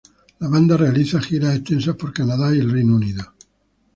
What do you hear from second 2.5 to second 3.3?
y Reino Unido.